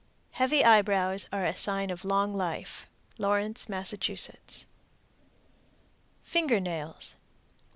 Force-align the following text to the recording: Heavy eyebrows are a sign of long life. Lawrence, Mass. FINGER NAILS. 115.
Heavy 0.31 0.63
eyebrows 0.65 1.27
are 1.31 1.45
a 1.45 1.55
sign 1.55 1.91
of 1.91 2.03
long 2.03 2.33
life. 2.33 2.87
Lawrence, 3.19 3.69
Mass. 3.69 3.91
FINGER 6.23 6.59
NAILS. 6.59 7.17
115. 7.17 7.17